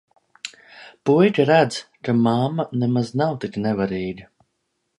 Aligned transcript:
Puika 1.09 1.43
redz, 1.49 1.77
kad 2.07 2.17
mamma 2.29 2.67
nemaz 2.85 3.13
nav 3.21 3.39
tik 3.45 3.61
nevarīga. 3.67 4.31